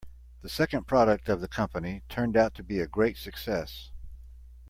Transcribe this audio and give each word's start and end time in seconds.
The 0.41 0.49
second 0.49 0.85
product 0.87 1.29
of 1.29 1.41
the 1.41 1.47
company 1.47 2.01
turned 2.09 2.35
out 2.35 2.55
to 2.55 2.63
be 2.63 2.79
a 2.79 2.87
great 2.87 3.17
success. 3.17 3.91